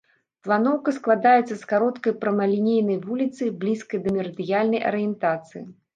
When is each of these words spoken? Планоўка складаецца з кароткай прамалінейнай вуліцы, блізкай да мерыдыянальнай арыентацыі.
Планоўка 0.45 0.93
складаецца 0.99 1.49
з 1.57 1.63
кароткай 1.73 2.15
прамалінейнай 2.23 2.97
вуліцы, 3.05 3.43
блізкай 3.65 3.99
да 4.07 4.15
мерыдыянальнай 4.17 4.81
арыентацыі. 4.95 5.63